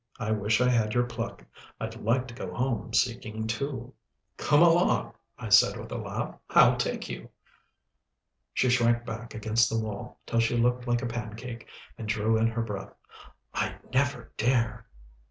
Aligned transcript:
"I 0.19 0.31
wish 0.31 0.61
I 0.61 0.67
had 0.69 0.95
your 0.95 1.03
pluck. 1.03 1.45
I'd 1.79 1.95
like 2.01 2.27
to 2.29 2.33
go 2.33 2.51
home 2.55 2.91
seeking 2.91 3.45
too." 3.45 3.93
"Come 4.35 4.63
along," 4.63 5.13
I 5.37 5.49
said 5.49 5.77
with 5.79 5.91
a 5.91 5.97
laugh. 5.97 6.39
"I'll 6.49 6.75
take 6.75 7.07
you." 7.07 7.29
She 8.51 8.67
shrank 8.71 9.05
back 9.05 9.35
against 9.35 9.69
the 9.69 9.77
wall, 9.77 10.19
till 10.25 10.39
she 10.39 10.57
looked 10.57 10.87
like 10.87 11.03
a 11.03 11.07
pancake, 11.07 11.67
and 11.99 12.07
drew 12.07 12.35
in 12.35 12.47
her 12.47 12.63
breath. 12.63 12.95
"I'd 13.53 13.77
never 13.93 14.31
dare." 14.37 14.87